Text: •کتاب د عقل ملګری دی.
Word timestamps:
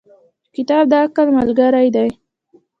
•کتاب 0.55 0.83
د 0.91 0.93
عقل 1.03 1.27
ملګری 1.37 1.87
دی. 1.95 2.09